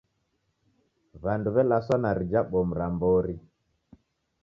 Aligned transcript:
W'andu 1.23 1.49
w'elaswa 1.55 1.95
na 2.03 2.11
rija 2.17 2.41
bomu 2.49 2.73
ra 2.79 2.87
mbori. 2.93 3.35